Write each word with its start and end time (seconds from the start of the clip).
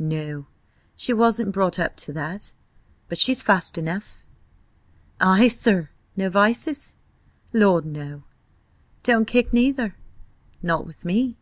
"No, 0.00 0.46
she 0.96 1.12
wasn't 1.12 1.52
brought 1.52 1.78
up 1.78 1.94
to 1.98 2.12
that. 2.12 2.50
But 3.08 3.18
she's 3.18 3.40
fast 3.40 3.78
enough." 3.78 4.18
"Ay, 5.20 5.46
sir. 5.46 5.90
No 6.16 6.28
vices?" 6.28 6.96
"Lord, 7.52 7.86
no!" 7.86 8.24
"Don't 9.04 9.26
kick 9.26 9.52
neither?" 9.52 9.94
"Not 10.60 10.88
with 10.88 11.04
me." 11.04 11.36